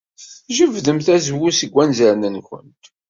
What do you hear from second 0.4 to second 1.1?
Jebdemt